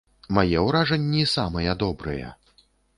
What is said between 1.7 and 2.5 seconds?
добрыя.